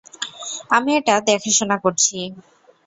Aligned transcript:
আমি 0.69 0.91
এটা 0.99 1.15
দেখাশোনা 1.27 1.77
করছি। 1.83 2.17